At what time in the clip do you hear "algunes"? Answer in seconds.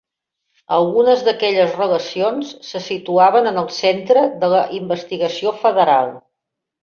0.77-1.19